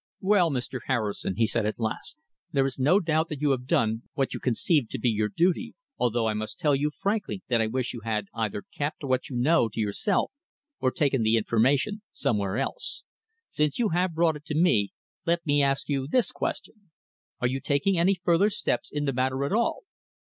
[0.21, 0.79] "Well, Mr.
[0.87, 2.17] Harrison," he said at last,
[2.51, 5.75] "there is no doubt that you have done what you conceived to be your duty,
[5.99, 9.35] although I must tell you frankly that I wish you had either kept what you
[9.35, 10.31] know to yourself
[10.79, 13.03] or taken the information somewhere else.
[13.51, 14.89] Since you have brought it to me,
[15.27, 16.89] let me ask you this question.
[17.39, 19.83] Are you taking any further steps in the matter at all?"